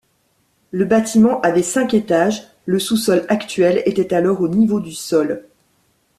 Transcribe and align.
Le 0.71 0.83
bâtiment 0.85 1.39
avait 1.41 1.61
cinq 1.61 1.93
étages, 1.93 2.47
le 2.65 2.79
sous-sol 2.79 3.23
actuel 3.29 3.83
était 3.85 4.15
alors 4.15 4.41
au 4.41 4.47
niveau 4.47 4.79
du 4.79 4.93
sol. 4.95 5.43